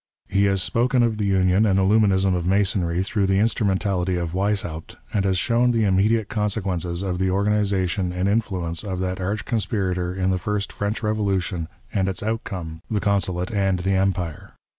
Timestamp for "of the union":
1.03-1.63